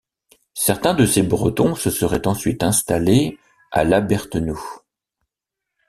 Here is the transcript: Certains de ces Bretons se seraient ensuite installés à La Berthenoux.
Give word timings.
Certains 0.55 0.95
de 0.95 1.05
ces 1.05 1.21
Bretons 1.21 1.75
se 1.75 1.91
seraient 1.91 2.25
ensuite 2.25 2.63
installés 2.63 3.37
à 3.71 3.83
La 3.83 4.01
Berthenoux. 4.01 4.79